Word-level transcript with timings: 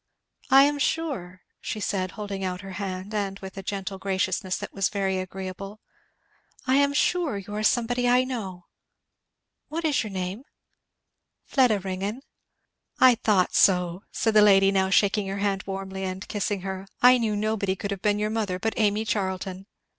"I 0.49 0.63
am 0.63 0.79
sure," 0.79 1.41
she 1.61 1.79
said, 1.79 2.13
holding 2.13 2.43
out 2.43 2.61
her 2.61 2.71
hand, 2.81 3.13
and 3.13 3.37
with 3.37 3.55
a 3.55 3.61
gentle 3.61 3.99
graciousness 3.99 4.57
that 4.57 4.73
was 4.73 4.89
very 4.89 5.19
agreeable, 5.19 5.79
"I 6.65 6.77
am 6.77 6.91
sure 6.91 7.37
you 7.37 7.53
are 7.53 7.61
somebody 7.61 8.09
I 8.09 8.23
know. 8.23 8.65
What 9.67 9.85
is 9.85 10.01
your 10.03 10.09
name?" 10.09 10.41
"Fleda 11.45 11.79
Ringgan." 11.81 12.23
"I 12.99 13.13
thought 13.13 13.53
so!" 13.53 14.01
said 14.11 14.33
the 14.33 14.41
lady, 14.41 14.71
now 14.71 14.89
shaking 14.89 15.27
her 15.27 15.37
hand 15.37 15.65
warmly 15.67 16.03
and 16.03 16.27
kissing 16.27 16.61
her, 16.61 16.87
"I 17.03 17.19
knew 17.19 17.35
nobody 17.35 17.75
could 17.75 17.91
have 17.91 18.01
been 18.01 18.17
your 18.17 18.31
mother 18.31 18.57
but 18.57 18.73
Amy 18.77 19.05
Charlton! 19.05 19.67